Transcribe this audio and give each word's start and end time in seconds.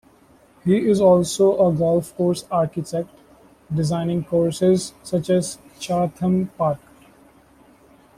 He 0.65 0.77
is 0.89 0.99
also 0.99 1.53
a 1.63 1.71
golf 1.71 2.17
course 2.17 2.45
architect 2.49 3.07
designing 3.71 4.23
courses 4.23 4.95
such 5.03 5.29
as 5.29 5.59
Chartham 5.79 6.47
Park. 6.57 6.79